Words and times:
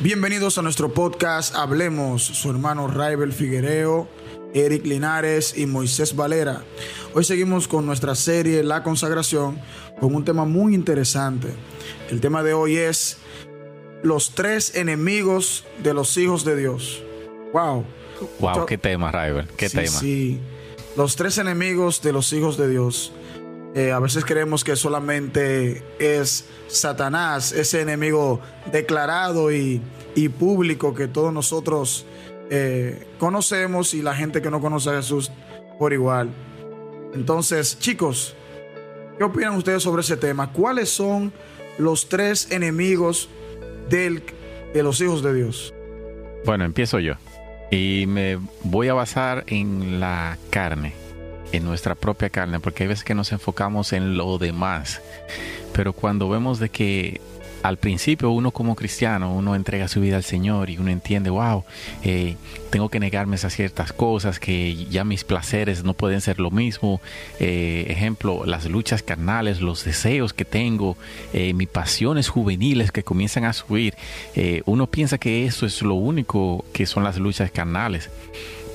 Bienvenidos 0.00 0.56
a 0.58 0.62
nuestro 0.62 0.94
podcast 0.94 1.56
Hablemos, 1.56 2.22
su 2.22 2.50
hermano 2.50 2.86
Raibel 2.86 3.32
Figuereo, 3.32 4.06
Eric 4.54 4.86
Linares 4.86 5.58
y 5.58 5.66
Moisés 5.66 6.14
Valera. 6.14 6.62
Hoy 7.14 7.24
seguimos 7.24 7.66
con 7.66 7.84
nuestra 7.84 8.14
serie 8.14 8.62
La 8.62 8.84
Consagración 8.84 9.60
con 9.98 10.14
un 10.14 10.24
tema 10.24 10.44
muy 10.44 10.76
interesante. 10.76 11.48
El 12.10 12.20
tema 12.20 12.44
de 12.44 12.54
hoy 12.54 12.76
es 12.76 13.18
los 14.04 14.36
tres 14.36 14.76
enemigos 14.76 15.64
de 15.82 15.94
los 15.94 16.16
hijos 16.16 16.44
de 16.44 16.54
Dios. 16.54 17.02
Wow. 17.52 17.84
Wow, 18.38 18.66
qué 18.66 18.78
tema, 18.78 19.10
Raibel, 19.10 19.48
qué 19.56 19.68
sí, 19.68 19.76
tema. 19.78 19.98
Sí, 19.98 20.40
los 20.96 21.16
tres 21.16 21.38
enemigos 21.38 22.02
de 22.02 22.12
los 22.12 22.32
hijos 22.32 22.56
de 22.56 22.68
Dios. 22.68 23.12
Eh, 23.74 23.92
a 23.92 23.98
veces 23.98 24.24
creemos 24.24 24.64
que 24.64 24.76
solamente 24.76 25.82
es 25.98 26.48
Satanás, 26.68 27.52
ese 27.52 27.80
enemigo 27.80 28.40
declarado 28.72 29.52
y, 29.52 29.82
público 30.36 30.94
que 30.94 31.06
todos 31.06 31.32
nosotros 31.32 32.04
eh, 32.50 33.06
conocemos 33.20 33.94
y 33.94 34.02
la 34.02 34.16
gente 34.16 34.42
que 34.42 34.50
no 34.50 34.60
conoce 34.60 34.90
a 34.90 34.96
Jesús 34.96 35.30
por 35.78 35.92
igual. 35.92 36.30
Entonces, 37.14 37.78
chicos, 37.78 38.34
¿qué 39.16 39.22
opinan 39.22 39.54
ustedes 39.54 39.84
sobre 39.84 40.00
ese 40.02 40.16
tema? 40.16 40.52
¿Cuáles 40.52 40.88
son 40.88 41.32
los 41.78 42.08
tres 42.08 42.50
enemigos 42.50 43.28
del, 43.88 44.24
de 44.74 44.82
los 44.82 45.00
hijos 45.00 45.22
de 45.22 45.34
Dios? 45.34 45.72
Bueno, 46.44 46.64
empiezo 46.64 46.98
yo. 46.98 47.14
Y 47.70 48.06
me 48.08 48.38
voy 48.64 48.88
a 48.88 48.94
basar 48.94 49.44
en 49.46 50.00
la 50.00 50.38
carne, 50.50 50.94
en 51.52 51.64
nuestra 51.64 51.94
propia 51.94 52.30
carne, 52.30 52.60
porque 52.60 52.84
hay 52.84 52.88
veces 52.88 53.04
que 53.04 53.14
nos 53.14 53.32
enfocamos 53.32 53.92
en 53.92 54.16
lo 54.16 54.38
demás. 54.38 55.00
Pero 55.72 55.92
cuando 55.92 56.28
vemos 56.28 56.58
de 56.58 56.68
que 56.68 57.20
al 57.62 57.76
principio 57.76 58.30
uno 58.30 58.50
como 58.50 58.76
cristiano, 58.76 59.34
uno 59.34 59.54
entrega 59.54 59.88
su 59.88 60.00
vida 60.00 60.16
al 60.16 60.22
Señor 60.22 60.70
y 60.70 60.78
uno 60.78 60.90
entiende, 60.90 61.30
wow, 61.30 61.64
eh, 62.02 62.36
tengo 62.70 62.88
que 62.88 63.00
negarme 63.00 63.36
a 63.36 63.50
ciertas 63.50 63.92
cosas, 63.92 64.38
que 64.38 64.86
ya 64.86 65.04
mis 65.04 65.24
placeres 65.24 65.84
no 65.84 65.94
pueden 65.94 66.20
ser 66.20 66.38
lo 66.38 66.50
mismo. 66.50 67.00
Eh, 67.40 67.86
ejemplo, 67.88 68.44
las 68.44 68.66
luchas 68.66 69.02
carnales, 69.02 69.60
los 69.60 69.84
deseos 69.84 70.32
que 70.32 70.44
tengo, 70.44 70.96
eh, 71.32 71.52
mis 71.54 71.68
pasiones 71.68 72.28
juveniles 72.28 72.92
que 72.92 73.02
comienzan 73.02 73.44
a 73.44 73.52
subir. 73.52 73.94
Eh, 74.34 74.62
uno 74.66 74.86
piensa 74.86 75.18
que 75.18 75.44
eso 75.46 75.66
es 75.66 75.82
lo 75.82 75.94
único 75.94 76.64
que 76.72 76.86
son 76.86 77.04
las 77.04 77.18
luchas 77.18 77.50
carnales. 77.50 78.10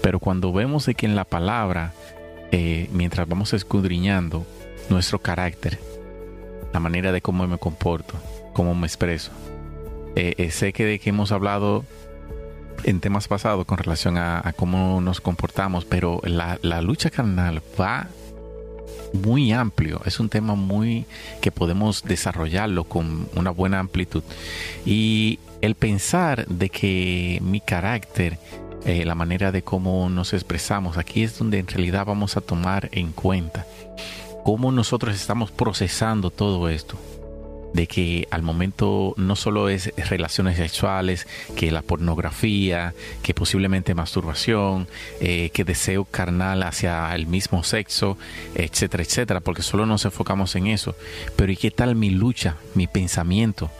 Pero 0.02 0.20
cuando 0.20 0.52
vemos 0.52 0.86
de 0.86 0.96
que 0.96 1.06
en 1.06 1.16
la 1.16 1.24
palabra, 1.24 1.94
eh, 2.52 2.90
mientras 2.92 3.28
vamos 3.28 3.54
escudriñando 3.54 4.46
nuestro 4.90 5.20
carácter, 5.20 5.80
la 6.74 6.80
manera 6.80 7.12
de 7.12 7.22
cómo 7.22 7.48
me 7.48 7.58
comporto, 7.58 8.16
cómo 8.54 8.76
me 8.76 8.88
expreso. 8.88 9.32
Eh, 10.16 10.36
eh, 10.38 10.52
sé 10.52 10.74
que, 10.74 10.86
de 10.86 11.00
que 11.00 11.10
hemos 11.10 11.32
hablado 11.32 11.84
en 12.84 13.00
temas 13.00 13.28
pasados 13.28 13.66
con 13.66 13.78
relación 13.78 14.18
a, 14.18 14.54
cómo 14.56 15.02
nos 15.02 15.22
comportamos, 15.22 15.86
pero 15.86 16.22
la, 16.24 16.60
la, 16.62 16.82
lucha 16.82 17.10
carnal 17.10 17.62
va 17.80 18.08
muy 19.14 19.52
amplio. 19.52 20.02
Es 20.06 20.20
un 20.20 20.30
tema 20.30 20.56
muy 20.56 21.06
que 21.42 21.52
podemos 21.52 22.04
desarrollarlo 22.04 22.84
con 22.84 23.28
una 23.36 23.52
buena 23.52 23.80
amplitud. 23.80 24.24
Y 24.86 25.40
el 25.62 25.76
pensar 25.76 26.46
de 26.48 26.70
que 26.70 27.40
mi 27.42 27.62
carácter, 27.62 28.38
eh, 28.86 29.06
la 29.06 29.16
manera 29.16 29.52
de 29.52 29.62
cómo 29.62 30.10
nos 30.10 30.34
expresamos, 30.34 30.98
aquí 30.98 31.24
es 31.24 31.38
donde 31.38 31.60
en 31.60 31.68
realidad 31.68 32.06
vamos 32.06 32.36
a 32.36 32.42
tomar 32.42 32.90
en 32.92 33.12
cuenta 33.14 33.66
cómo 34.44 34.72
nosotros 34.72 35.16
estamos 35.16 35.52
procesando 35.52 36.30
todo 36.30 36.70
esto. 36.70 36.98
De 37.74 37.88
que 37.88 38.28
al 38.30 38.44
momento 38.44 39.16
no 39.18 39.36
solo 39.36 39.68
es 39.68 39.92
relaciones 39.98 40.58
sexuales, 40.58 41.28
que 41.56 41.72
la 41.72 41.82
pornografía, 41.82 42.94
que 43.24 43.34
posiblemente 43.34 43.96
masturbación, 43.96 44.88
eh, 45.20 45.50
que 45.52 45.64
deseo 45.64 46.06
carnal 46.06 46.62
hacia 46.62 47.16
el 47.16 47.26
mismo 47.26 47.64
sexo, 47.64 48.16
etcétera, 48.54 49.02
etcétera, 49.02 49.40
porque 49.40 49.64
solo 49.64 49.88
nos 49.88 50.06
enfocamos 50.06 50.56
en 50.56 50.68
eso. 50.68 50.96
Pero 51.36 51.52
¿y 51.52 51.56
qué 51.56 51.72
tal 51.72 51.96
mi 51.96 52.12
lucha, 52.12 52.58
mi 52.76 52.86
pensamiento, 52.86 53.72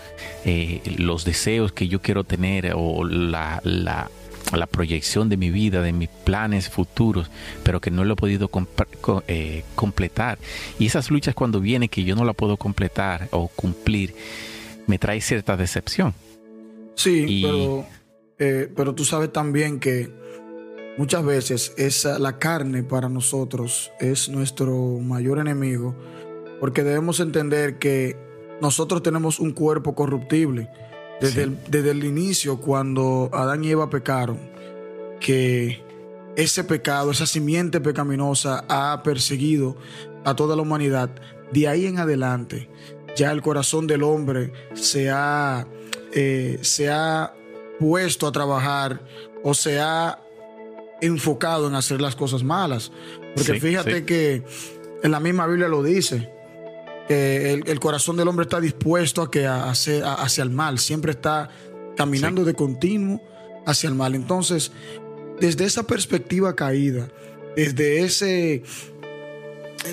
eh, 0.44 0.82
los 0.98 1.24
deseos 1.24 1.72
que 1.72 1.88
yo 1.88 2.02
quiero 2.02 2.24
tener 2.24 2.74
o 2.76 3.04
la, 3.04 3.62
la 3.64 4.10
la 4.58 4.68
proyección 4.68 5.30
de 5.30 5.38
mi 5.38 5.50
vida, 5.50 5.82
de 5.82 5.94
mis 5.94 6.10
planes 6.10 6.70
futuros, 6.70 7.30
pero 7.64 7.82
que 7.82 7.92
no 7.92 8.04
lo 8.04 8.14
he 8.14 8.18
podido 8.18 8.50
eh, 9.28 9.64
completar. 9.76 10.40
Y 10.80 10.86
esas 10.88 11.12
luchas 11.12 11.36
cuando 11.36 11.60
vienen 11.60 11.90
que 11.90 12.04
yo 12.04 12.16
no 12.16 12.26
la 12.26 12.34
puedo 12.34 12.58
completar 12.58 13.30
o 13.32 13.48
cumplir, 13.48 14.16
me 14.88 15.00
trae 15.00 15.22
cierta 15.22 15.58
decepción. 15.58 16.14
Sí, 16.96 17.26
y... 17.28 17.44
pero, 17.44 17.86
eh, 18.40 18.72
pero 18.76 18.96
tú 18.96 19.06
sabes 19.06 19.32
también 19.32 19.80
que 19.80 20.12
muchas 20.98 21.26
veces 21.26 21.74
esa, 21.78 22.20
la 22.20 22.38
carne 22.40 22.84
para 22.84 23.10
nosotros 23.10 23.92
es 24.00 24.30
nuestro 24.30 25.00
mayor 25.00 25.40
enemigo, 25.40 25.96
porque 26.60 26.84
debemos 26.84 27.20
entender 27.20 27.80
que 27.80 28.16
nosotros 28.62 29.04
tenemos 29.04 29.40
un 29.40 29.52
cuerpo 29.52 29.96
corruptible 29.96 30.70
desde, 31.22 31.34
sí. 31.34 31.42
el, 31.42 31.58
desde 31.70 31.92
el 31.92 32.04
inicio, 32.04 32.60
cuando 32.60 33.30
Adán 33.34 33.64
y 33.64 33.72
Eva 33.72 33.90
pecaron, 33.90 34.40
que 35.20 35.82
ese 36.36 36.64
pecado, 36.64 37.12
esa 37.12 37.26
simiente 37.26 37.80
pecaminosa 37.80 38.66
ha 38.68 39.02
perseguido 39.04 39.76
a 40.26 40.36
toda 40.36 40.56
la 40.56 40.62
humanidad. 40.62 41.10
De 41.52 41.68
ahí 41.68 41.86
en 41.86 42.00
adelante, 42.00 42.70
ya 43.16 43.32
el 43.32 43.42
corazón 43.42 43.88
del 43.88 44.04
hombre 44.04 44.52
se 44.74 45.10
ha, 45.10 45.68
eh, 46.14 46.60
se 46.62 46.90
ha 46.90 47.34
puesto 47.80 48.28
a 48.28 48.32
trabajar 48.32 49.02
o 49.44 49.54
se 49.54 49.80
ha 49.80 50.20
enfocado 51.02 51.68
en 51.68 51.76
hacer 51.76 52.02
las 52.02 52.16
cosas 52.16 52.44
malas. 52.44 52.92
Porque 53.36 53.54
sí, 53.54 53.60
fíjate 53.60 54.00
sí. 54.00 54.06
que 54.06 54.44
en 55.04 55.12
la 55.12 55.20
misma 55.20 55.48
Biblia 55.48 55.68
lo 55.68 55.84
dice, 55.84 56.32
que 57.08 57.54
el, 57.54 57.68
el, 57.68 57.80
corazón 57.80 58.18
del 58.18 58.28
hombre 58.28 58.44
está 58.44 58.60
dispuesto 58.60 59.22
a 59.22 59.32
que 59.32 59.46
a 59.46 59.70
hacer, 59.70 60.04
a, 60.04 60.14
hacia 60.14 60.44
el 60.44 60.50
mal, 60.50 60.80
siempre 60.80 61.12
está 61.12 61.50
caminando 61.96 62.42
sí. 62.42 62.48
de 62.48 62.54
continuo 62.54 63.22
hacia 63.66 63.90
el 63.90 63.96
mal. 63.96 64.16
Entonces, 64.16 64.72
desde 65.40 65.66
esa 65.66 65.84
perspectiva 65.84 66.56
caída, 66.56 67.10
desde 67.56 68.04
ese, 68.04 68.64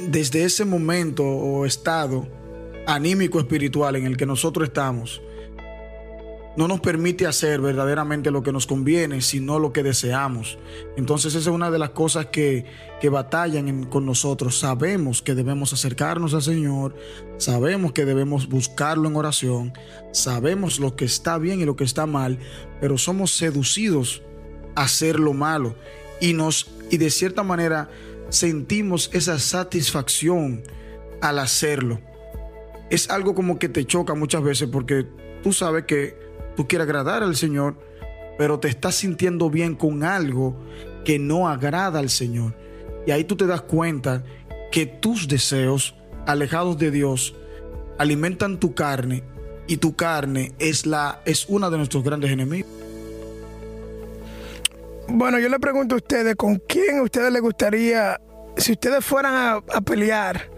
desde 0.09 0.45
ese 0.45 0.65
momento 0.65 1.25
o 1.25 1.67
estado 1.67 2.29
anímico 2.87 3.39
espiritual 3.39 3.97
en 3.97 4.07
el 4.07 4.17
que 4.17 4.27
nosotros 4.27 4.69
estamos, 4.69 5.21
no 6.57 6.67
nos 6.67 6.81
permite 6.81 7.27
hacer 7.27 7.61
verdaderamente 7.61 8.31
lo 8.31 8.43
que 8.43 8.53
nos 8.53 8.67
conviene, 8.67 9.21
sino 9.21 9.59
lo 9.59 9.73
que 9.73 9.83
deseamos. 9.83 10.59
Entonces 10.97 11.35
esa 11.35 11.51
es 11.51 11.55
una 11.55 11.71
de 11.71 11.79
las 11.79 11.91
cosas 11.91 12.27
que, 12.27 12.65
que 13.01 13.09
batallan 13.09 13.85
con 13.85 14.05
nosotros. 14.05 14.59
Sabemos 14.59 15.23
que 15.23 15.35
debemos 15.35 15.73
acercarnos 15.73 16.35
al 16.35 16.43
Señor, 16.43 16.97
sabemos 17.39 17.93
que 17.93 18.05
debemos 18.05 18.49
buscarlo 18.49 19.09
en 19.09 19.17
oración, 19.17 19.73
sabemos 20.13 20.81
lo 20.81 20.97
que 20.97 21.05
está 21.05 21.39
bien 21.39 21.61
y 21.61 21.65
lo 21.65 21.77
que 21.77 21.85
está 21.85 22.07
mal, 22.07 22.39
pero 22.81 22.99
somos 22.99 23.31
seducidos 23.31 24.23
a 24.75 24.83
hacer 24.83 25.21
lo 25.21 25.33
malo 25.33 25.77
y, 26.21 26.33
nos, 26.33 26.73
y 26.91 26.99
de 26.99 27.11
cierta 27.11 27.45
manera 27.45 27.89
sentimos 28.29 29.11
esa 29.13 29.39
satisfacción 29.39 30.63
al 31.21 31.39
hacerlo. 31.39 32.01
es 32.91 33.09
algo 33.11 33.35
como 33.35 33.59
que 33.59 33.69
te 33.69 33.85
choca 33.85 34.15
muchas 34.15 34.43
veces 34.43 34.69
porque 34.71 35.07
tú 35.43 35.53
sabes 35.53 35.85
que 35.85 36.30
tú 36.57 36.67
quieres 36.69 36.87
agradar 36.87 37.23
al 37.23 37.37
Señor, 37.37 37.77
pero 38.39 38.59
te 38.59 38.69
estás 38.69 38.95
sintiendo 38.95 39.51
bien 39.51 39.75
con 39.75 40.03
algo 40.03 40.57
que 41.05 41.19
no 41.19 41.49
agrada 41.49 41.99
al 41.99 42.11
Señor. 42.11 42.55
Y 43.07 43.11
ahí 43.11 43.25
tú 43.25 43.37
te 43.37 43.47
das 43.47 43.63
cuenta 43.63 44.25
que 44.71 44.87
tus 44.87 45.29
deseos, 45.29 45.95
alejados 46.27 46.79
de 46.79 46.91
Dios, 46.91 47.35
alimentan 47.99 48.59
tu 48.59 48.75
carne 48.75 49.23
y 49.67 49.77
tu 49.77 49.95
carne 49.95 50.53
es, 50.59 50.87
la, 50.87 51.21
es 51.25 51.47
una 51.49 51.71
de 51.71 51.77
nuestros 51.77 52.03
grandes 52.03 52.31
enemigos. 52.31 52.71
Bueno, 55.09 55.39
yo 55.39 55.49
le 55.49 55.59
pregunto 55.59 55.97
a 55.97 55.99
ustedes, 55.99 56.37
¿con 56.37 56.57
quién 56.67 56.99
a 56.99 57.03
ustedes 57.03 57.33
les 57.33 57.43
gustaría, 57.43 58.21
si 58.57 58.73
ustedes 58.73 59.05
fueran 59.05 59.35
a, 59.35 59.53
a 59.57 59.81
pelear, 59.81 60.51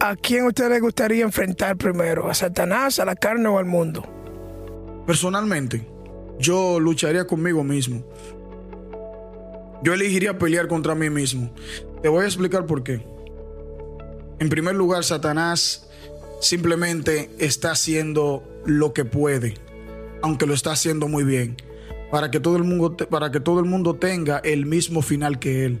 ¿a 0.00 0.14
quién 0.16 0.44
a 0.44 0.48
ustedes 0.48 0.70
les 0.70 0.80
gustaría 0.80 1.24
enfrentar 1.24 1.76
primero? 1.76 2.30
¿A 2.30 2.34
Satanás, 2.34 2.98
a 2.98 3.04
la 3.04 3.14
carne 3.14 3.48
o 3.48 3.58
al 3.58 3.66
mundo? 3.66 4.17
Personalmente, 5.08 5.88
yo 6.38 6.78
lucharía 6.78 7.26
conmigo 7.26 7.64
mismo. 7.64 8.04
Yo 9.82 9.94
elegiría 9.94 10.38
pelear 10.38 10.68
contra 10.68 10.94
mí 10.94 11.08
mismo. 11.08 11.50
Te 12.02 12.10
voy 12.10 12.24
a 12.24 12.26
explicar 12.26 12.66
por 12.66 12.82
qué. 12.82 13.00
En 14.38 14.50
primer 14.50 14.74
lugar, 14.74 15.02
Satanás 15.04 15.88
simplemente 16.42 17.30
está 17.38 17.70
haciendo 17.70 18.44
lo 18.66 18.92
que 18.92 19.06
puede, 19.06 19.54
aunque 20.20 20.44
lo 20.44 20.52
está 20.52 20.72
haciendo 20.72 21.08
muy 21.08 21.24
bien, 21.24 21.56
para 22.10 22.30
que 22.30 22.38
todo 22.38 22.58
el 22.58 22.64
mundo, 22.64 22.94
para 22.94 23.32
que 23.32 23.40
todo 23.40 23.60
el 23.60 23.64
mundo 23.64 23.94
tenga 23.94 24.36
el 24.40 24.66
mismo 24.66 25.00
final 25.00 25.38
que 25.38 25.64
él. 25.64 25.78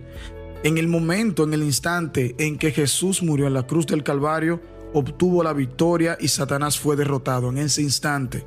En 0.62 0.78
el 0.78 0.88
momento, 0.88 1.44
en 1.44 1.52
el 1.52 1.64
instante 1.64 2.34
en 2.38 2.56
que 2.56 2.70
Jesús 2.70 3.22
murió 3.22 3.46
en 3.46 3.52
la 3.52 3.66
cruz 3.66 3.86
del 3.86 4.02
Calvario, 4.02 4.58
obtuvo 4.92 5.42
la 5.42 5.52
victoria 5.52 6.16
y 6.20 6.28
Satanás 6.28 6.78
fue 6.78 6.96
derrotado 6.96 7.50
en 7.50 7.58
ese 7.58 7.82
instante. 7.82 8.44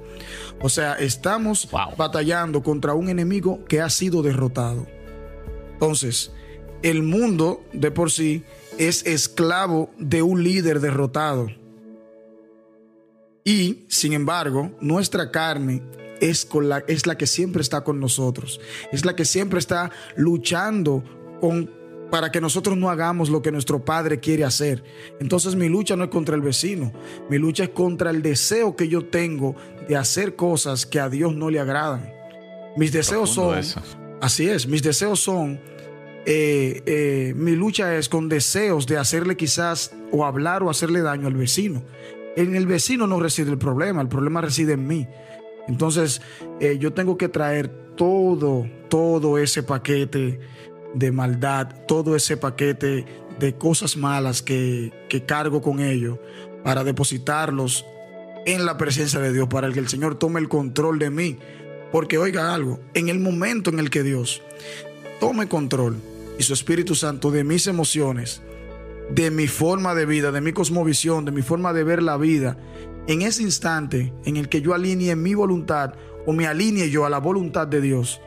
O 0.62 0.70
sea, 0.70 0.94
estamos 0.94 1.70
batallando 1.98 2.64
contra 2.64 2.94
un 2.94 3.10
enemigo 3.10 3.64
que 3.66 3.82
ha 3.82 3.90
sido 3.90 4.22
derrotado. 4.22 4.88
Entonces, 5.74 6.32
el 6.84 7.04
mundo 7.04 7.64
de 7.74 7.92
por 7.92 8.12
sí 8.12 8.44
es 8.78 9.06
esclavo 9.06 9.92
de 9.98 10.22
un 10.22 10.44
líder 10.44 10.80
derrotado. 10.80 11.48
Y, 13.44 13.86
sin 13.90 14.14
embargo, 14.14 14.72
nuestra 14.82 15.32
carne 15.32 15.82
es, 16.20 16.46
con 16.46 16.70
la, 16.70 16.84
es 16.88 17.08
la 17.08 17.18
que 17.18 17.28
siempre 17.28 17.62
está 17.62 17.84
con 17.84 18.00
nosotros. 18.00 18.62
Es 18.92 19.06
la 19.06 19.16
que 19.16 19.26
siempre 19.26 19.60
está 19.60 19.92
luchando 20.16 21.04
con, 21.42 21.81
para 22.12 22.32
que 22.32 22.42
nosotros 22.42 22.78
no 22.78 22.90
hagamos 22.90 23.30
lo 23.30 23.42
que 23.42 23.52
nuestro 23.52 23.84
Padre 23.84 24.20
quiere 24.20 24.44
hacer. 24.44 24.84
Entonces 25.20 25.56
mi 25.56 25.70
lucha 25.70 25.96
no 25.96 26.04
es 26.04 26.10
contra 26.10 26.36
el 26.36 26.42
vecino. 26.42 26.92
Mi 27.30 27.38
lucha 27.38 27.64
es 27.64 27.70
contra 27.70 28.12
el 28.12 28.22
deseo 28.22 28.76
que 28.76 28.88
yo 28.88 29.06
tengo 29.06 29.56
de 29.88 29.96
hacer 29.96 30.36
cosas 30.36 30.86
que 30.86 31.00
a 31.00 31.10
Dios 31.10 31.34
no 31.34 31.50
le 31.50 31.60
agradan. 31.60 32.14
Mis 32.76 32.92
deseos 32.92 33.32
son... 33.32 33.60
Así 34.22 34.48
es, 34.48 34.68
mis 34.68 34.84
deseos 34.84 35.20
son 35.20 35.60
eh, 36.26 36.84
eh, 36.86 37.34
mi 37.36 37.56
lucha 37.56 37.98
es 37.98 38.08
con 38.08 38.30
deseos 38.30 38.86
de 38.86 38.98
hacerle 38.98 39.36
quizás 39.36 39.96
o 40.12 40.24
hablar 40.26 40.62
o 40.62 40.70
hacerle 40.70 41.02
daño 41.02 41.28
al 41.28 41.34
vecino. 41.34 41.82
En 42.36 42.56
el 42.56 42.68
vecino 42.68 43.08
no 43.08 43.20
reside 43.20 43.50
el 43.50 43.58
problema, 43.58 44.02
el 44.02 44.08
problema 44.08 44.42
reside 44.42 44.74
en 44.74 44.86
mí. 44.86 45.08
Entonces 45.68 46.22
eh, 46.60 46.78
yo 46.80 46.94
tengo 46.94 47.18
que 47.18 47.30
traer 47.30 47.70
todo, 47.96 48.68
todo 48.90 49.38
ese 49.38 49.64
paquete 49.64 50.40
de 50.94 51.12
maldad, 51.12 51.70
todo 51.88 52.16
ese 52.16 52.38
paquete 52.38 53.06
de 53.40 53.56
cosas 53.56 53.98
malas 53.98 54.42
que, 54.42 54.92
que 55.10 55.26
cargo 55.26 55.62
con 55.62 55.80
ello 55.80 56.20
para 56.64 56.84
depositarlos 56.84 57.86
en 58.46 58.66
la 58.66 58.78
presencia 58.78 59.20
de 59.20 59.34
Dios, 59.34 59.48
para 59.48 59.72
que 59.72 59.80
el 59.80 59.88
Señor 59.88 60.16
tome 60.16 60.40
el 60.40 60.50
control 60.50 61.00
de 61.00 61.10
mí. 61.10 61.38
Porque 61.92 62.18
oiga 62.18 62.54
algo, 62.54 62.80
en 62.94 63.10
el 63.10 63.20
momento 63.20 63.70
en 63.70 63.80
el 63.80 63.90
que 63.90 64.04
Dios 64.04 64.42
tome 65.20 65.48
control, 65.48 65.98
y 66.40 66.44
su 66.44 66.54
Espíritu 66.54 66.96
Santo 66.96 67.30
de 67.30 67.44
mis 67.44 67.68
emociones, 67.68 68.42
de 69.12 69.30
mi 69.30 69.48
forma 69.48 69.94
de 69.94 70.06
vida, 70.06 70.32
de 70.32 70.42
mi 70.42 70.54
cosmovisión, 70.54 71.26
de 71.26 71.32
mi 71.32 71.42
forma 71.42 71.74
de 71.74 71.84
ver 71.84 72.02
la 72.02 72.18
vida, 72.18 72.58
en 73.08 73.22
ese 73.22 73.44
instante 73.44 74.14
en 74.26 74.38
el 74.38 74.50
que 74.50 74.62
yo 74.62 74.74
alinee 74.74 75.16
mi 75.16 75.36
voluntad 75.36 75.94
o 76.26 76.34
me 76.34 76.48
alinee 76.48 76.90
yo 76.90 77.06
a 77.06 77.10
la 77.10 77.20
voluntad 77.20 77.68
de 77.68 77.82
Dios, 77.82 78.22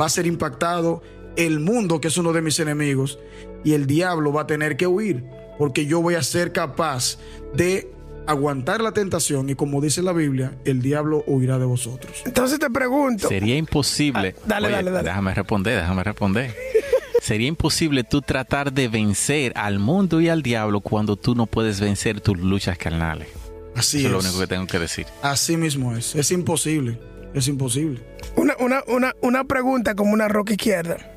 va 0.00 0.06
a 0.06 0.10
ser 0.10 0.26
impactado 0.26 1.02
el 1.36 1.60
mundo 1.60 2.00
que 2.00 2.08
es 2.08 2.16
uno 2.16 2.32
de 2.32 2.42
mis 2.42 2.58
enemigos 2.58 3.18
y 3.64 3.74
el 3.74 3.86
diablo 3.86 4.32
va 4.32 4.42
a 4.42 4.46
tener 4.46 4.76
que 4.76 4.86
huir 4.86 5.24
porque 5.58 5.86
yo 5.86 6.00
voy 6.00 6.14
a 6.14 6.22
ser 6.22 6.52
capaz 6.52 7.18
de 7.54 7.90
aguantar 8.26 8.80
la 8.80 8.92
tentación 8.92 9.50
y 9.50 9.54
como 9.54 9.80
dice 9.80 10.02
la 10.02 10.12
Biblia, 10.12 10.56
el 10.64 10.80
diablo 10.82 11.24
huirá 11.26 11.58
de 11.58 11.64
vosotros. 11.64 12.22
Entonces 12.24 12.58
te 12.58 12.70
pregunto. 12.70 13.28
Sería 13.28 13.56
imposible. 13.56 14.34
Ah, 14.38 14.44
dale, 14.46 14.70
dale, 14.70 14.90
dale. 14.90 15.08
Déjame 15.08 15.34
responder, 15.34 15.80
déjame 15.80 16.04
responder. 16.04 16.54
Sería 17.20 17.46
imposible 17.46 18.02
tú 18.02 18.20
tratar 18.20 18.72
de 18.72 18.88
vencer 18.88 19.52
al 19.54 19.78
mundo 19.78 20.20
y 20.20 20.28
al 20.28 20.42
diablo 20.42 20.80
cuando 20.80 21.16
tú 21.16 21.34
no 21.34 21.46
puedes 21.46 21.80
vencer 21.80 22.20
tus 22.20 22.38
luchas 22.38 22.76
carnales. 22.78 23.28
Así 23.76 23.98
Eso 23.98 23.98
es. 23.98 24.04
es 24.06 24.10
lo 24.10 24.18
único 24.28 24.40
que 24.40 24.46
tengo 24.48 24.66
que 24.66 24.78
decir. 24.78 25.06
Así 25.22 25.56
mismo 25.56 25.96
es. 25.96 26.14
Es 26.16 26.30
imposible. 26.32 26.98
Es 27.34 27.48
imposible. 27.48 28.00
Una, 28.36 28.54
una, 28.58 28.82
una, 28.88 29.14
una 29.20 29.44
pregunta 29.44 29.94
como 29.94 30.12
una 30.12 30.28
roca 30.28 30.52
izquierda. 30.52 31.11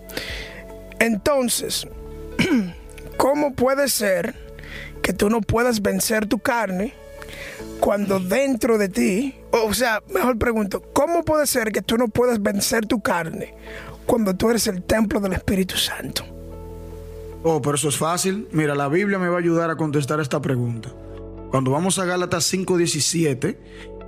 Entonces, 0.99 1.87
¿cómo 3.17 3.53
puede 3.53 3.87
ser 3.87 4.35
que 5.01 5.13
tú 5.13 5.29
no 5.29 5.41
puedas 5.41 5.81
vencer 5.81 6.25
tu 6.25 6.39
carne 6.39 6.93
cuando 7.79 8.19
dentro 8.19 8.77
de 8.77 8.89
ti, 8.89 9.35
o 9.51 9.73
sea, 9.73 10.01
mejor 10.09 10.37
pregunto, 10.37 10.81
¿cómo 10.93 11.23
puede 11.23 11.45
ser 11.45 11.71
que 11.71 11.81
tú 11.81 11.97
no 11.97 12.07
puedas 12.07 12.41
vencer 12.41 12.85
tu 12.85 13.01
carne 13.01 13.53
cuando 14.05 14.35
tú 14.35 14.49
eres 14.49 14.67
el 14.67 14.83
templo 14.83 15.19
del 15.19 15.33
Espíritu 15.33 15.75
Santo? 15.75 16.25
Oh, 17.43 17.61
pero 17.61 17.75
eso 17.75 17.89
es 17.89 17.97
fácil. 17.97 18.47
Mira, 18.51 18.73
la 18.73 18.87
Biblia 18.87 19.19
me 19.19 19.27
va 19.27 19.35
a 19.35 19.39
ayudar 19.39 19.69
a 19.69 19.75
contestar 19.75 20.19
esta 20.19 20.41
pregunta. 20.41 20.89
Cuando 21.51 21.71
vamos 21.71 21.99
a 21.99 22.05
Gálatas 22.05 22.51
5:17, 22.51 23.57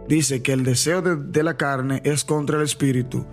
dice 0.07 0.41
que 0.41 0.53
el 0.53 0.63
deseo 0.63 1.03
de, 1.03 1.15
de, 1.17 1.43
la 1.43 1.55
carne 1.55 2.01
es 2.03 2.23
contra 2.23 2.57
el 2.57 2.63
espíritu 2.63 3.25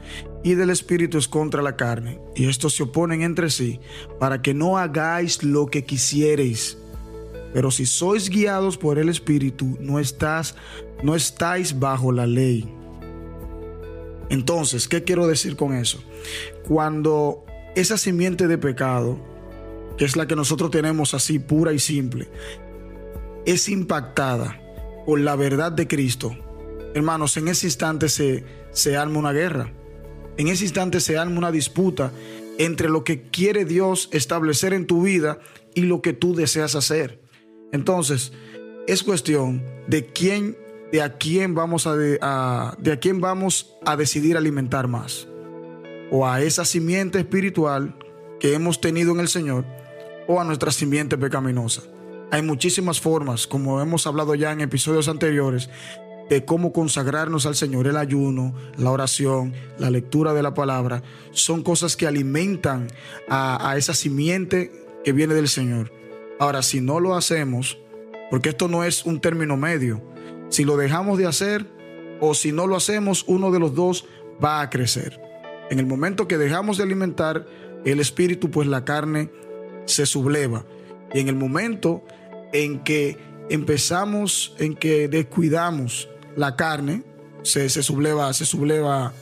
y 0.45 0.55
del 0.55 0.71
espíritu 0.71 1.17
es 1.19 1.27
contra 1.27 1.63
la 1.63 1.75
carne. 1.75 2.21
Y 2.37 2.47
estos 2.49 2.75
se 2.75 2.85
oponen 2.85 3.23
entre 3.23 3.51
sí 3.51 3.81
para 4.21 4.43
que 4.43 4.55
no 4.55 4.79
hagáis 4.79 5.43
lo 5.43 5.67
que 5.67 5.85
quisiereis. 5.85 6.79
Pero 7.55 7.71
si 7.71 7.87
sois 7.87 8.29
guiados 8.29 8.77
por 8.77 8.99
el 8.99 9.09
espíritu, 9.09 9.79
no, 9.81 9.99
estás, 9.99 10.55
no 11.03 11.17
estáis 11.17 11.79
bajo 11.79 12.13
la 12.13 12.27
ley. 12.27 12.71
Entonces, 14.29 14.87
¿qué 14.87 15.03
quiero 15.03 15.27
decir 15.27 15.57
con 15.57 15.75
eso? 15.75 16.03
Cuando 16.69 17.45
esa 17.75 17.97
simiente 17.97 18.47
de 18.47 18.59
pecado, 18.59 19.19
que 19.97 20.05
es 20.05 20.15
la 20.15 20.27
que 20.27 20.37
nosotros 20.37 20.71
tenemos 20.71 21.15
así 21.15 21.39
pura 21.39 21.73
y 21.73 21.79
simple, 21.79 22.29
es 23.47 23.69
impactada 23.69 24.61
por 25.07 25.21
la 25.21 25.37
verdad 25.37 25.73
de 25.73 25.89
Cristo, 25.89 26.37
hermanos, 26.95 27.37
en 27.39 27.49
ese 27.49 27.67
instante 27.67 28.09
se, 28.09 28.45
se 28.73 28.97
arma 28.97 29.21
una 29.21 29.33
guerra. 29.33 29.73
En 30.37 30.49
ese 30.49 30.65
instante 30.65 31.01
se 31.01 31.17
arma 31.17 31.39
una 31.39 31.53
disputa 31.53 32.13
entre 32.59 32.89
lo 32.89 33.05
que 33.05 33.23
quiere 33.23 33.65
Dios 33.65 34.09
establecer 34.13 34.73
en 34.73 34.87
tu 34.87 35.03
vida 35.03 35.39
y 35.75 35.83
lo 35.83 36.03
que 36.03 36.13
tú 36.13 36.35
deseas 36.35 36.75
hacer. 36.75 37.21
Entonces, 37.73 38.33
es 38.87 39.03
cuestión 39.03 39.63
de 39.87 40.07
quién, 40.07 40.57
de 40.93 41.03
a 41.03 41.19
quién 41.19 41.55
vamos 41.55 41.87
a, 41.87 41.97
de, 41.97 42.19
a, 42.21 42.77
de 42.79 42.93
a 42.93 43.01
quién 43.01 43.21
vamos 43.21 43.75
a 43.85 43.97
decidir 43.97 44.37
alimentar 44.37 44.89
más. 44.89 45.29
O 46.11 46.27
a 46.27 46.43
esa 46.43 46.65
simiente 46.65 47.19
espiritual 47.19 47.97
que 48.39 48.55
hemos 48.55 48.81
tenido 48.81 49.13
en 49.13 49.21
el 49.21 49.29
Señor, 49.29 49.65
o 50.27 50.41
a 50.41 50.45
nuestra 50.45 50.71
simiente 50.71 51.19
pecaminosa. 51.19 51.83
Hay 52.31 52.43
muchísimas 52.43 53.01
formas, 53.01 53.47
como 53.47 53.81
hemos 53.81 54.07
hablado 54.07 54.35
ya 54.35 54.53
en 54.53 54.61
episodios 54.61 55.09
anteriores, 55.09 55.71
de 56.29 56.45
cómo 56.45 56.73
consagrarnos 56.73 57.47
al 57.47 57.55
Señor. 57.55 57.87
El 57.87 57.97
ayuno, 57.97 58.55
la 58.77 58.91
oración, 58.91 59.53
la 59.79 59.91
lectura 59.91 60.33
de 60.33 60.43
la 60.43 60.55
palabra, 60.55 61.03
son 61.33 61.63
cosas 61.63 61.97
que 61.97 62.07
alimentan 62.07 62.89
a, 63.29 63.75
esa 63.77 63.95
simiente 63.95 64.73
que 65.05 65.13
viene 65.13 65.35
del 65.35 65.49
Señor. 65.49 65.93
Ahora, 66.39 66.63
si 66.63 66.81
no 66.81 67.01
lo 67.01 67.15
hacemos, 67.15 67.79
porque 68.31 68.51
esto 68.51 68.69
no 68.69 68.85
es 68.85 69.05
un 69.05 69.21
término 69.21 69.57
medio, 69.57 70.03
si 70.49 70.65
lo 70.65 70.77
dejamos 70.77 71.19
de 71.19 71.27
hacer 71.27 71.67
o 72.21 72.35
si 72.35 72.53
no 72.53 72.67
lo 72.67 72.77
hacemos, 72.77 73.25
uno 73.27 73.51
de 73.51 73.61
los 73.61 73.75
dos 73.75 74.07
va 74.43 74.61
a 74.61 74.71
crecer. 74.71 75.21
En 75.71 75.79
el 75.79 75.87
momento 75.87 76.29
que 76.29 76.39
dejamos 76.39 76.79
de 76.79 76.85
alimentar 76.85 77.47
el 77.85 78.01
espíritu, 78.01 78.51
pues 78.51 78.67
la 78.69 78.85
carne 78.85 79.31
se 79.87 80.07
subleva. 80.07 80.65
Y 81.13 81.21
en 81.21 81.29
el 81.29 81.37
momento 81.37 82.03
en 82.53 82.83
que 82.83 83.19
empezamos, 83.51 84.55
en 84.59 84.75
que 84.75 85.09
descuidamos 85.09 86.09
la 86.37 86.57
carne, 86.57 87.03
se, 87.43 87.69
se, 87.69 87.83
subleva, 87.83 88.33
se 88.33 88.47
subleva, 88.47 89.13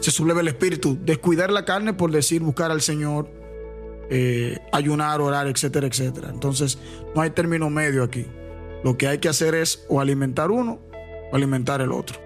se 0.00 0.10
subleva 0.10 0.40
el 0.40 0.48
espíritu. 0.48 0.98
Descuidar 1.02 1.50
la 1.50 1.64
carne 1.64 1.92
por 1.92 2.10
decir 2.10 2.42
buscar 2.42 2.70
al 2.70 2.80
Señor, 2.80 3.28
eh, 4.10 4.58
ayunar, 4.72 5.20
orar, 5.20 5.46
etcétera, 5.46 5.86
etcétera. 5.86 6.30
Entonces, 6.30 6.78
no 7.14 7.22
hay 7.22 7.30
término 7.30 7.70
medio 7.70 8.02
aquí. 8.02 8.26
Lo 8.82 8.96
que 8.96 9.06
hay 9.06 9.18
que 9.18 9.28
hacer 9.28 9.54
es 9.54 9.84
o 9.88 10.00
alimentar 10.00 10.50
uno 10.50 10.80
o 11.30 11.36
alimentar 11.36 11.80
el 11.80 11.92
otro. 11.92 12.18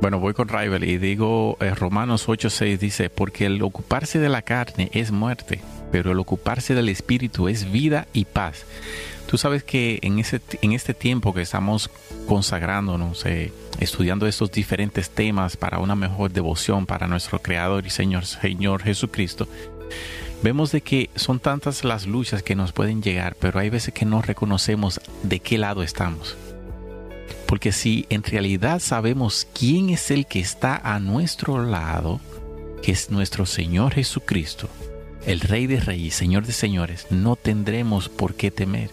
Bueno, 0.00 0.20
voy 0.20 0.32
con 0.32 0.48
Rival 0.48 0.84
y 0.84 0.98
digo, 0.98 1.56
eh, 1.60 1.74
Romanos 1.74 2.28
8:6 2.28 2.78
dice, 2.78 3.10
porque 3.10 3.46
el 3.46 3.60
ocuparse 3.62 4.20
de 4.20 4.28
la 4.28 4.42
carne 4.42 4.90
es 4.92 5.10
muerte, 5.10 5.60
pero 5.90 6.12
el 6.12 6.20
ocuparse 6.20 6.74
del 6.74 6.88
espíritu 6.88 7.48
es 7.48 7.70
vida 7.72 8.06
y 8.12 8.24
paz. 8.24 8.64
Tú 9.28 9.36
sabes 9.36 9.62
que 9.62 9.98
en, 10.00 10.18
ese, 10.18 10.40
en 10.62 10.72
este 10.72 10.94
tiempo 10.94 11.34
que 11.34 11.42
estamos 11.42 11.90
consagrándonos, 12.26 13.26
eh, 13.26 13.52
estudiando 13.78 14.26
estos 14.26 14.50
diferentes 14.50 15.10
temas 15.10 15.54
para 15.58 15.80
una 15.80 15.94
mejor 15.94 16.32
devoción 16.32 16.86
para 16.86 17.06
nuestro 17.06 17.42
Creador 17.42 17.84
y 17.84 17.90
Señor, 17.90 18.24
Señor 18.24 18.82
Jesucristo, 18.82 19.46
vemos 20.42 20.72
de 20.72 20.80
que 20.80 21.10
son 21.14 21.40
tantas 21.40 21.84
las 21.84 22.06
luchas 22.06 22.42
que 22.42 22.54
nos 22.54 22.72
pueden 22.72 23.02
llegar, 23.02 23.36
pero 23.38 23.58
hay 23.58 23.68
veces 23.68 23.92
que 23.92 24.06
no 24.06 24.22
reconocemos 24.22 24.98
de 25.22 25.40
qué 25.40 25.58
lado 25.58 25.82
estamos. 25.82 26.34
Porque 27.46 27.70
si 27.70 28.06
en 28.08 28.22
realidad 28.22 28.80
sabemos 28.80 29.46
quién 29.52 29.90
es 29.90 30.10
el 30.10 30.26
que 30.26 30.40
está 30.40 30.74
a 30.76 31.00
nuestro 31.00 31.62
lado, 31.62 32.18
que 32.82 32.92
es 32.92 33.10
nuestro 33.10 33.44
Señor 33.44 33.92
Jesucristo, 33.92 34.70
el 35.26 35.40
Rey 35.40 35.66
de 35.66 35.80
Reyes, 35.80 36.14
Señor 36.14 36.46
de 36.46 36.54
Señores, 36.54 37.06
no 37.10 37.36
tendremos 37.36 38.08
por 38.08 38.34
qué 38.34 38.50
temer. 38.50 38.88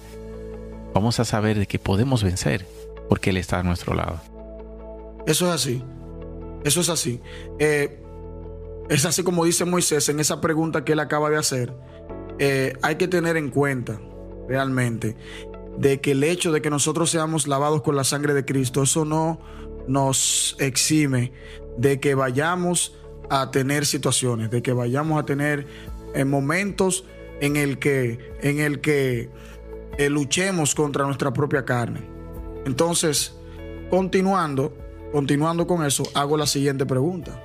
Vamos 0.95 1.19
a 1.19 1.25
saber 1.25 1.59
de 1.59 1.67
que 1.67 1.77
podemos 1.77 2.23
vencer 2.23 2.65
porque 3.09 3.29
Él 3.29 3.37
está 3.37 3.59
a 3.59 3.63
nuestro 3.63 3.93
lado. 3.93 4.21
Eso 5.27 5.45
es 5.47 5.53
así. 5.53 5.83
Eso 6.63 6.79
es 6.79 6.89
así. 6.89 7.19
Eh, 7.59 7.99
es 8.89 9.05
así 9.05 9.21
como 9.21 9.43
dice 9.43 9.65
Moisés 9.65 10.07
en 10.09 10.19
esa 10.21 10.39
pregunta 10.39 10.85
que 10.85 10.93
él 10.93 10.99
acaba 10.99 11.29
de 11.29 11.37
hacer. 11.37 11.73
Eh, 12.39 12.73
hay 12.81 12.95
que 12.95 13.07
tener 13.07 13.35
en 13.35 13.49
cuenta 13.49 13.99
realmente 14.47 15.17
de 15.77 15.99
que 15.99 16.11
el 16.11 16.23
hecho 16.23 16.51
de 16.51 16.61
que 16.61 16.69
nosotros 16.69 17.09
seamos 17.09 17.47
lavados 17.47 17.81
con 17.81 17.95
la 17.95 18.03
sangre 18.03 18.33
de 18.33 18.45
Cristo, 18.45 18.83
eso 18.83 19.03
no 19.03 19.39
nos 19.87 20.55
exime 20.59 21.33
de 21.77 21.99
que 21.99 22.15
vayamos 22.15 22.95
a 23.29 23.51
tener 23.51 23.85
situaciones, 23.85 24.49
de 24.49 24.61
que 24.61 24.71
vayamos 24.71 25.21
a 25.21 25.25
tener 25.25 25.67
eh, 26.13 26.23
momentos 26.23 27.03
en 27.41 27.57
el 27.57 27.79
que, 27.79 28.33
en 28.41 28.59
el 28.59 28.79
que 28.79 29.29
eh, 29.97 30.09
luchemos 30.09 30.75
contra 30.75 31.05
nuestra 31.05 31.31
propia 31.31 31.65
carne. 31.65 32.01
Entonces, 32.65 33.35
continuando, 33.89 34.75
continuando 35.11 35.67
con 35.67 35.85
eso, 35.85 36.03
hago 36.13 36.37
la 36.37 36.47
siguiente 36.47 36.85
pregunta. 36.85 37.41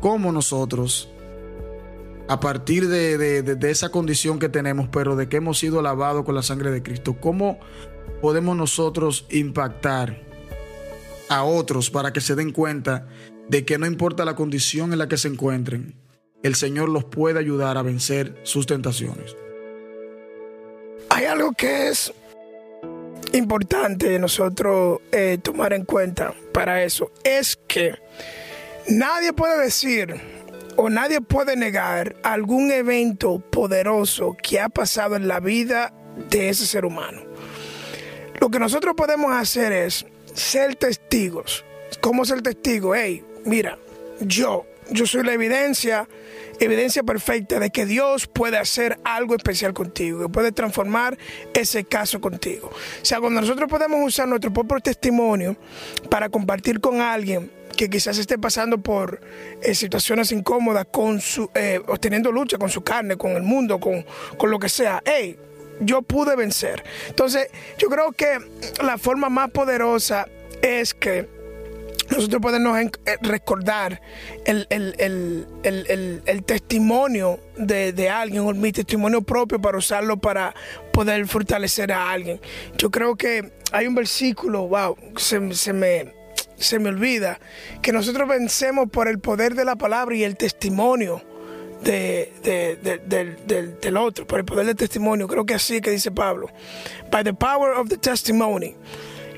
¿Cómo 0.00 0.32
nosotros 0.32 1.10
a 2.28 2.40
partir 2.40 2.88
de, 2.88 3.56
esa 3.70 3.90
condición 3.90 4.38
que 4.38 4.48
tenemos, 4.48 4.88
pero 4.88 5.16
de 5.16 5.28
que 5.28 5.36
hemos 5.36 5.58
sido 5.58 5.80
lavados 5.80 6.24
con 6.24 6.34
la 6.34 6.42
sangre 6.42 6.70
de 6.70 6.82
Cristo, 6.82 7.16
¿cómo 7.20 7.58
podemos 8.20 8.56
nosotros 8.56 9.26
impactar 9.30 10.22
a 11.28 11.44
otros 11.44 11.90
para 11.90 12.12
que 12.12 12.20
se 12.20 12.34
den 12.34 12.52
cuenta 12.52 13.06
de 13.48 13.64
que 13.64 13.78
no 13.78 13.86
importa 13.86 14.24
la 14.24 14.34
condición 14.34 14.92
en 14.92 14.98
la 14.98 15.08
que 15.08 15.16
se 15.16 15.28
encuentren, 15.28 15.94
el 16.42 16.54
Señor 16.56 16.88
los 16.88 17.04
puede 17.04 17.38
ayudar 17.38 17.78
a 17.78 17.82
vencer 17.82 18.40
sus 18.42 18.66
tentaciones? 18.66 19.36
Hay 21.16 21.24
algo 21.24 21.52
que 21.52 21.88
es 21.88 22.12
importante 23.32 24.18
nosotros 24.18 25.00
eh, 25.12 25.38
tomar 25.42 25.72
en 25.72 25.86
cuenta 25.86 26.34
para 26.52 26.84
eso, 26.84 27.10
es 27.24 27.58
que 27.66 27.94
nadie 28.88 29.32
puede 29.32 29.62
decir 29.62 30.14
o 30.76 30.90
nadie 30.90 31.22
puede 31.22 31.56
negar 31.56 32.16
algún 32.22 32.70
evento 32.70 33.38
poderoso 33.38 34.36
que 34.42 34.60
ha 34.60 34.68
pasado 34.68 35.16
en 35.16 35.26
la 35.26 35.40
vida 35.40 35.94
de 36.28 36.50
ese 36.50 36.66
ser 36.66 36.84
humano. 36.84 37.22
Lo 38.38 38.50
que 38.50 38.58
nosotros 38.58 38.94
podemos 38.94 39.34
hacer 39.34 39.72
es 39.72 40.04
ser 40.34 40.74
testigos. 40.74 41.64
¿Cómo 42.02 42.26
ser 42.26 42.42
testigo? 42.42 42.94
Hey, 42.94 43.24
mira, 43.46 43.78
yo, 44.20 44.66
yo 44.90 45.06
soy 45.06 45.24
la 45.24 45.32
evidencia, 45.32 46.06
evidencia 46.60 47.02
perfecta 47.02 47.58
de 47.58 47.70
que 47.70 47.86
Dios 47.86 48.26
puede 48.26 48.58
hacer 48.58 48.98
algo 49.04 49.34
especial 49.34 49.74
contigo, 49.74 50.22
que 50.22 50.28
puede 50.28 50.52
transformar 50.52 51.18
ese 51.54 51.84
caso 51.84 52.20
contigo. 52.20 52.70
O 52.70 53.04
sea, 53.04 53.20
cuando 53.20 53.40
nosotros 53.40 53.68
podemos 53.68 54.00
usar 54.06 54.28
nuestro 54.28 54.52
propio 54.52 54.80
testimonio 54.80 55.56
para 56.10 56.28
compartir 56.28 56.80
con 56.80 57.00
alguien 57.00 57.50
que 57.76 57.90
quizás 57.90 58.18
esté 58.18 58.38
pasando 58.38 58.78
por 58.78 59.20
eh, 59.62 59.74
situaciones 59.74 60.32
incómodas, 60.32 60.86
con 60.90 61.20
su, 61.20 61.50
eh, 61.54 61.80
teniendo 62.00 62.32
lucha 62.32 62.58
con 62.58 62.70
su 62.70 62.82
carne, 62.82 63.16
con 63.16 63.32
el 63.32 63.42
mundo, 63.42 63.78
con, 63.78 64.04
con 64.38 64.50
lo 64.50 64.58
que 64.58 64.68
sea. 64.68 65.02
Hey, 65.04 65.38
yo 65.80 66.02
pude 66.02 66.36
vencer. 66.36 66.82
Entonces, 67.08 67.48
yo 67.78 67.88
creo 67.88 68.12
que 68.12 68.38
la 68.82 68.98
forma 68.98 69.28
más 69.28 69.50
poderosa 69.50 70.26
es 70.62 70.94
que 70.94 71.28
nosotros 72.10 72.40
podemos 72.40 72.78
eh, 72.78 72.90
recordar 73.22 74.00
el, 74.44 74.66
testimonio 76.44 77.40
de, 77.56 77.92
de, 77.92 78.10
alguien 78.10 78.42
o 78.46 78.52
mi 78.52 78.72
testimonio 78.72 79.22
propio 79.22 79.60
para 79.60 79.78
usarlo 79.78 80.16
para 80.16 80.54
poder 80.92 81.26
fortalecer 81.26 81.92
a 81.92 82.10
alguien. 82.10 82.40
Yo 82.78 82.90
creo 82.90 83.16
que 83.16 83.52
hay 83.72 83.86
un 83.86 83.94
versículo, 83.94 84.68
wow, 84.68 84.96
se, 85.16 85.54
se 85.54 85.72
me 85.72 86.14
se 86.58 86.78
me 86.78 86.88
olvida 86.88 87.38
que 87.82 87.92
nosotros 87.92 88.28
vencemos 88.28 88.88
por 88.90 89.08
el 89.08 89.18
poder 89.18 89.54
de 89.54 89.64
la 89.64 89.76
palabra 89.76 90.14
y 90.16 90.24
el 90.24 90.36
testimonio 90.36 91.22
de, 91.82 92.32
del, 93.80 93.96
otro, 93.96 94.26
por 94.26 94.38
el 94.38 94.44
poder 94.44 94.66
del 94.66 94.76
testimonio. 94.76 95.28
Creo 95.28 95.44
que 95.44 95.54
así 95.54 95.80
que 95.80 95.90
dice 95.90 96.10
Pablo. 96.10 96.48
By 97.10 97.24
the 97.24 97.34
power 97.34 97.74
of 97.76 97.88
the 97.88 97.98
testimony. 97.98 98.74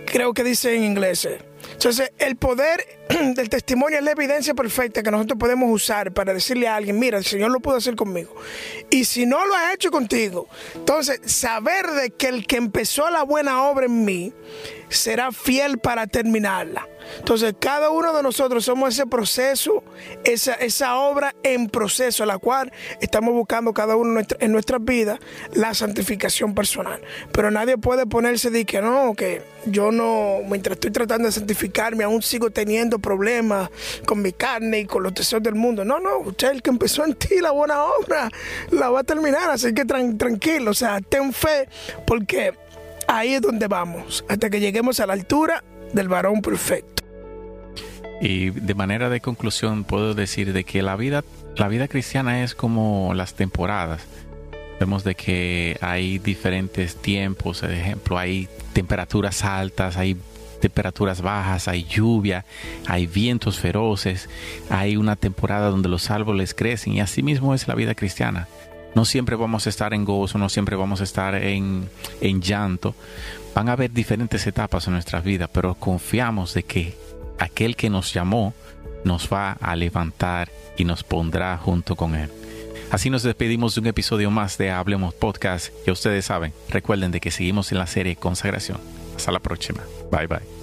Creo 0.06 0.32
que 0.32 0.44
dice 0.44 0.75
en 0.75 0.84
inglés. 0.84 1.28
Entonces, 1.72 2.12
el 2.18 2.37
poder 2.37 2.98
del 3.35 3.49
testimonio 3.49 3.99
es 3.99 4.05
la 4.05 4.12
evidencia 4.12 4.55
perfecta 4.55 5.03
que 5.03 5.11
nosotros 5.11 5.38
podemos 5.38 5.71
usar 5.71 6.12
para 6.12 6.35
decirle 6.35 6.69
a 6.69 6.77
alguien, 6.77 6.99
mira, 6.99 7.19
el 7.19 7.25
Señor 7.25 7.50
lo 7.50 7.61
pudo 7.61 7.77
hacer 7.77 7.97
conmigo. 7.97 8.35
Y 8.91 9.05
si 9.05 9.27
no 9.27 9.47
lo 9.47 9.55
ha 9.55 9.73
hecho 9.73 9.91
contigo, 9.91 10.49
entonces 10.75 11.21
saber 11.25 11.87
de 11.93 12.11
que 12.11 12.29
el 12.29 12.47
que 12.47 12.57
empezó 12.57 13.09
la 13.11 13.23
buena 13.23 13.65
obra 13.65 13.87
en 13.87 14.05
mí 14.05 14.33
será 14.88 15.33
fiel 15.33 15.79
para 15.79 16.07
terminarla. 16.07 16.87
Entonces, 17.19 17.55
cada 17.59 17.91
uno 17.91 18.12
de 18.12 18.23
nosotros 18.23 18.65
somos 18.65 18.95
ese 18.95 19.07
proceso, 19.07 19.83
esa, 20.25 20.55
esa 20.55 20.97
obra 20.99 21.35
en 21.43 21.69
proceso, 21.69 22.27
la 22.27 22.38
cual 22.38 22.73
estamos 23.00 23.35
buscando 23.35 23.73
cada 23.73 23.97
uno 23.97 24.21
en 24.38 24.53
nuestras 24.53 24.85
vidas 24.85 25.19
la 25.55 25.75
santificación 25.75 26.55
personal. 26.55 27.00
Pero 27.33 27.50
nadie 27.50 27.79
puede 27.79 28.07
ponerse 28.07 28.50
de 28.50 28.65
que 28.65 28.83
no, 28.83 29.15
que 29.15 29.43
yo 29.67 29.91
no, 29.91 30.38
mientras 30.49 30.77
estoy 30.77 30.91
tratando 30.91 31.27
de 31.27 31.33
santificarme, 31.33 32.05
aún 32.05 32.23
sigo 32.23 32.50
teniendo 32.50 32.98
problemas 32.99 33.71
con 34.07 34.23
mi 34.23 34.33
carne 34.33 34.81
y 34.81 34.87
con 34.87 35.02
los 35.02 35.14
deseos 35.14 35.43
del 35.43 35.55
mundo. 35.55 35.85
No, 35.85 35.99
no, 35.99 36.19
usted 36.19 36.50
el 36.50 36.62
que 36.62 36.71
empezó 36.71 37.05
en 37.05 37.14
ti 37.14 37.40
la 37.40 37.50
buena 37.50 37.85
obra 37.85 38.31
la 38.71 38.90
va 38.90 39.00
a 39.00 39.05
terminar, 39.05 39.50
así 39.50 39.73
que 39.73 39.85
tranquilo, 39.85 40.71
o 40.71 40.75
sea, 40.75 41.00
ten 41.00 41.33
fe, 41.33 41.69
porque 42.07 42.55
ahí 43.07 43.35
es 43.35 43.43
donde 43.43 43.67
vamos, 43.67 44.25
hasta 44.28 44.50
que 44.50 44.61
lleguemos 44.61 45.00
a 45.00 45.07
la 45.07 45.14
altura 45.14 45.64
del 45.93 46.09
varón 46.09 46.43
perfecto. 46.43 47.02
Y 48.21 48.50
de 48.50 48.75
manera 48.75 49.09
de 49.09 49.21
conclusión 49.21 49.85
puedo 49.85 50.14
decir 50.14 50.52
de 50.52 50.64
que 50.64 50.83
la 50.83 50.97
vida, 50.97 51.25
la 51.57 51.69
vida 51.69 51.87
cristiana 51.88 52.43
es 52.43 52.55
como 52.55 53.14
las 53.14 53.35
temporadas. 53.35 54.02
Vemos 54.81 55.05
de 55.05 55.14
que 55.14 55.76
hay 55.81 56.19
diferentes 56.19 56.97
tiempos, 56.97 57.61
por 57.61 57.71
ejemplo, 57.71 58.19
hay 58.19 58.49
temperaturas 58.73 59.45
altas, 59.45 59.97
hay 59.97 60.17
temperaturas 60.61 61.23
bajas, 61.23 61.69
hay 61.69 61.85
lluvia, 61.85 62.45
hay 62.87 63.07
vientos 63.07 63.59
feroces, 63.59 64.29
hay 64.71 64.97
una 64.97 65.17
temporada 65.17 65.71
donde 65.71 65.88
los 65.88 66.11
árboles 66.11 66.55
crecen 66.55 66.95
y 66.95 67.00
así 67.00 67.23
mismo 67.23 67.55
es 67.55 67.69
la 67.69 67.75
vida 67.75 67.95
cristiana. 67.95 68.49
No 68.95 69.05
siempre 69.05 69.37
vamos 69.37 69.67
a 69.67 69.71
estar 69.71 69.95
en 69.95 70.05
gozo, 70.05 70.38
no 70.38 70.49
siempre 70.49 70.77
vamos 70.77 71.00
a 71.00 71.05
estar 71.05 71.35
en, 71.35 71.88
en 72.21 72.41
llanto. 72.41 72.95
Van 73.55 73.69
a 73.69 73.73
haber 73.73 73.93
diferentes 73.93 74.47
etapas 74.47 74.87
en 74.87 74.95
nuestras 74.95 75.25
vidas, 75.25 75.50
pero 75.53 75.75
confiamos 75.75 76.55
de 76.55 76.62
que 76.62 76.97
aquel 77.38 77.77
que 77.77 77.91
nos 77.91 78.12
llamó 78.12 78.55
nos 79.05 79.29
va 79.33 79.53
a 79.53 79.77
levantar 79.77 80.50
y 80.77 80.85
nos 80.85 81.05
pondrá 81.05 81.57
junto 81.59 81.97
con 81.97 82.15
él. 82.15 82.31
Así 82.91 83.11
nos 83.11 83.23
despedimos 83.23 83.75
de 83.75 83.83
un 83.83 83.87
episodio 83.88 84.31
más 84.31 84.57
de 84.57 84.71
Hablemos 84.71 85.12
Podcast. 85.15 85.73
Ya 85.87 85.93
ustedes 85.93 86.25
saben, 86.25 86.55
recuerden 86.71 87.11
de 87.11 87.21
que 87.21 87.31
seguimos 87.31 87.71
en 87.71 87.79
la 87.79 87.87
serie 87.87 88.17
Consagración. 88.17 88.79
Hasta 89.15 89.31
la 89.31 89.41
próxima. 89.41 89.83
Bye 90.11 90.27
bye. 90.27 90.58